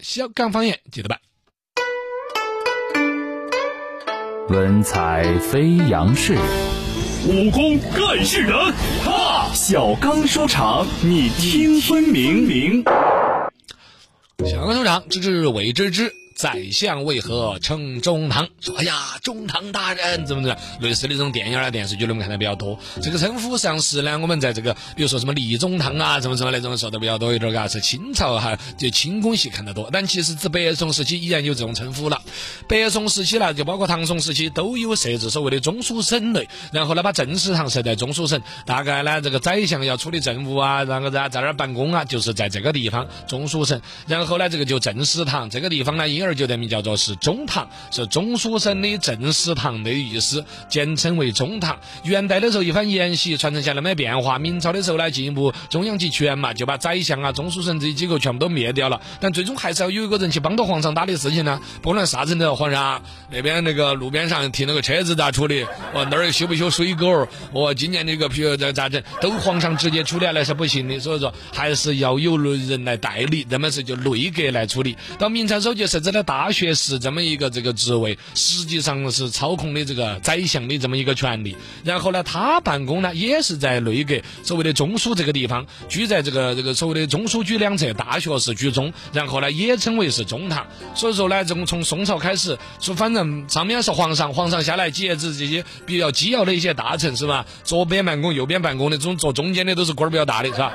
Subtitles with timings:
[0.00, 1.18] 小刚方言记得办。
[4.48, 6.38] 文采飞扬式，
[7.26, 8.54] 武功盖世人，
[9.04, 9.50] 哈！
[9.52, 12.84] 小刚收场，你听分明。
[14.46, 16.12] 小刚收场，知之为知之。
[16.38, 18.48] 宰相为何称中堂？
[18.60, 22.78] 说哎呀，中堂大人怎么怎么，类似的这种电影啊、电视剧，我们看的比较多。
[23.02, 29.90] 这个称呼上是呢，我们在这个比如说什么李中堂啊，什么什么那种说的比较多一点，嘎，是清朝哈，就清宫戏看得多。
[29.92, 32.22] 但其实自北宋时期依然有这种称呼了。
[32.68, 38.40] 北宋时期呢，就包括唐宋时期都有设置所谓的中书省内，然后呢把正式堂设在中书省。
[38.64, 43.82] 大概呢这个宰相要处理政务啊，然后在在那儿办公啊，就是在这个地方中书省。
[44.06, 51.78] 然后呢这个就正式堂这个地方呢，因而就得名叫做是中堂，是中书省的正式堂的意思，简称为中堂。
[52.04, 59.00] 元代的时候一番沿袭传承下来没变化，明朝的时候呢进一步中央集权嘛，就把宰相啊、中书省这些机构全部都灭掉了。
[59.20, 65.62] 但最终还是要有一个人去帮到皇上打理事情呢，不论啥子都要皇上那边那个路边上停了个车子咋处理？
[65.94, 67.26] 哦那儿修不修水沟？
[67.52, 69.02] 哦今年那个譬如咋咋整？
[69.20, 74.96] 都皇上直接处理那是不行的，所以说还是要有人来代理，那么是就内阁来处理。
[75.18, 81.56] 到明朝时候就设置大学士这么一个这个职位，实际上是操控的这个宰相的这么一个权利。
[81.84, 90.66] 然后呢，他办公呢也是在内阁所谓的中枢这个地方，居在这个这个所谓的中枢居两侧，大学士居中，然后呢也称为是中堂。
[90.94, 97.46] 所以说呢，从从宋朝开始，说反正上面是皇上，皇上下来几爷子这些比较机要的一些大臣是吧？
[97.64, 100.74] 左边办公，右边办公的，这种坐中间的都是官儿比较大的是吧？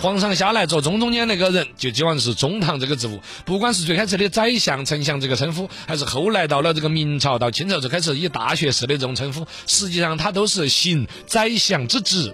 [0.00, 3.20] 皇上下来做中中间那个人，就基本上是中堂这个职务。
[3.44, 12.32] 不管是最开始的宰相、丞相这个称呼，还是后来到了这个明朝到清朝就开始以大学士的这种称呼，实际上他都是行宰相之职。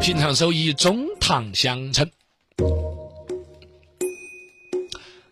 [0.00, 2.10] 平常时候以中堂相称。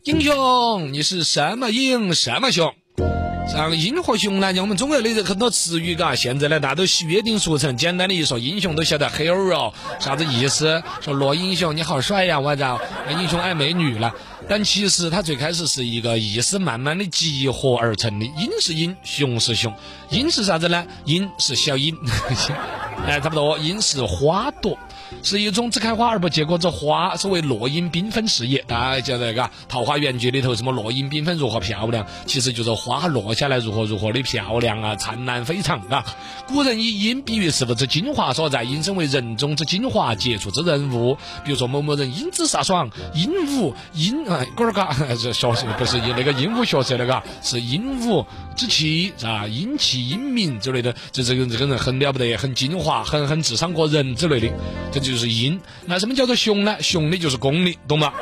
[0.05, 2.75] 英雄，你是什么英什么雄？
[3.53, 10.83] 像英和雄呢，像我们中国的很多词语，嘎，现在呢大家都约定俗成，简单的一说，英雄都晓得 “hero”，，啥子意思？
[11.03, 14.11] 说罗英雄你好帅呀，我操，英雄爱美女了。
[14.49, 19.71] 但其实它最开始是一个意思慢慢的集合而成的，英是英，雄是雄。
[20.09, 20.87] 英是啥子呢？
[21.05, 21.95] 英是小英，
[23.07, 23.59] 哎，差不多。
[23.59, 24.79] 英是花朵。
[25.23, 28.65] 是一种只开花而不结果之花，所谓落英缤纷事业。
[28.67, 36.03] 大家晓得嘎，《桃花源记》里头什么落英缤纷如何漂亮，其实就是花落下来如何如何的漂亮啊，灿烂非常啊。
[36.49, 41.17] 古人以英比喻事物之精华所在，引申为人中之精华，杰出之人物。
[41.45, 48.25] 比如说某某人英姿飒爽，鹦鹉鹦啊，龟儿嘎， 这学不是那个鹦鹉学舌的嘎，是鹦鹉
[48.57, 54.49] 之气啊，英气英明之类的，这这个这个人很了不得，很精华，狠狠智商过人之类的，
[54.91, 55.61] 这就是鹰。
[55.87, 56.77] 那什么叫做雄呢？
[56.83, 58.13] 雄的就是公的，懂吗？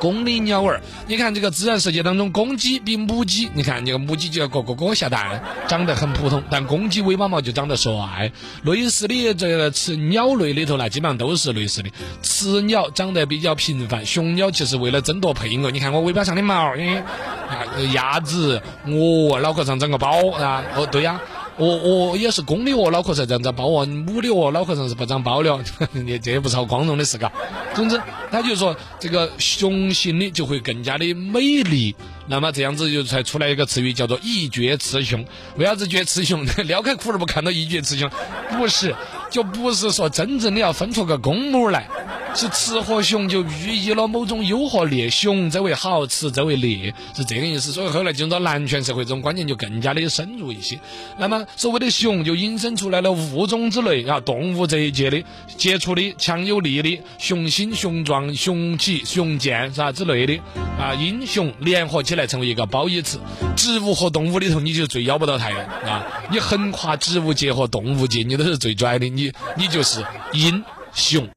[0.00, 8.30] 公的鸟儿，你看这个自然世界当中，公鸡比母鸡，你看这个母鸡就要咯咯咯下蛋，长得很普通，但公鸡尾巴毛就长得帅。
[8.62, 11.90] 类似的这个雌鸟类里头呢，基本上都是类似的。
[12.22, 17.02] 雌鸟长得比较平凡，雄鸟其实为了争夺配偶，你看我尾巴上的毛，哎，
[17.92, 21.20] 鸭子，我脑壳上长个包啊，哦，对呀。
[21.58, 25.58] 哦哦，也是公的哦，脑壳上长着包哦，母的哦，脑壳上是不长包的，
[25.92, 27.30] 你这也不是好光荣的事嘎。
[27.74, 31.94] 总之，他就说这个雄性的就会更加的美丽，
[32.28, 35.24] 那么这样子就才出来一个词语叫做一绝雌雄。
[35.56, 36.46] 为啥子绝雌雄？
[36.66, 38.08] 撩开裤儿不看到一绝雌雄？
[38.50, 38.94] 不是，
[39.28, 41.88] 就不是说真正的要分出个公母来。
[42.38, 47.72] 是雌和雄就寓意了某种优和劣，雄则为好，雌则为劣，是这个意思。
[47.72, 50.78] 所以后来进入到男权社会，这种观念就更加的深入一些。
[51.18, 55.20] 那么所谓的雄，就引申出来了物种之类啊，动物这一界的
[55.56, 60.40] 杰出的、强有力的、雄心雄壮、雄起雄健啥之类的
[60.78, 63.18] 啊，英雄联合起来成为一个褒义词。
[63.56, 66.06] 植物和动物里头，你就最咬不到台的啊！
[66.30, 70.62] 你横跨植物界和动物界，你都是最拽的，你你就是英
[70.94, 71.26] 雄。